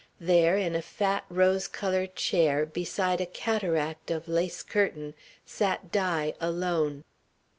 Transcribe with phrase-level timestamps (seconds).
[0.19, 5.13] There, in a fat, rose coloured chair, beside a cataract of lace curtain,
[5.45, 7.03] sat Di, alone.